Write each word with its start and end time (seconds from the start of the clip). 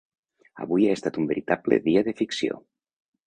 Avui 0.63 0.87
ha 0.87 0.95
estat 0.99 1.19
un 1.23 1.27
veritable 1.33 1.79
dia 1.87 2.05
de 2.09 2.17
ficció. 2.23 2.57